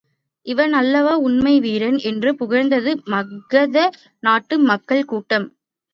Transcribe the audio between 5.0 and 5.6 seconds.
கூட்டம்.